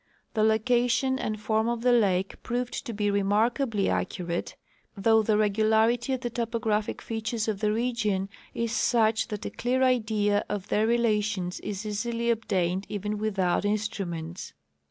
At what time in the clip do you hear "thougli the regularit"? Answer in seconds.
4.99-6.11